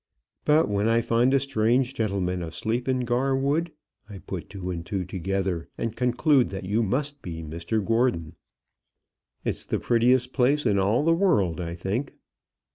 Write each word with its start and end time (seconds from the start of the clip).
But 0.45 0.67
when 0.67 0.89
I 0.89 0.99
find 0.99 1.31
a 1.31 1.39
strange 1.39 1.93
gentleman 1.93 2.41
asleep 2.41 2.87
in 2.87 3.01
Gar 3.01 3.37
Wood, 3.37 3.71
I 4.09 4.17
put 4.17 4.49
two 4.49 4.71
and 4.71 4.83
two 4.83 5.05
together, 5.05 5.69
and 5.77 5.95
conclude 5.95 6.49
that 6.49 6.63
you 6.65 6.81
must 6.81 7.21
be 7.21 7.43
Mr 7.43 7.85
Gordon." 7.85 8.35
"It's 9.45 9.63
the 9.63 9.79
prettiest 9.79 10.33
place 10.33 10.65
in 10.65 10.79
all 10.79 11.03
the 11.03 11.13
world, 11.13 11.61
I 11.61 11.75
think." 11.75 12.15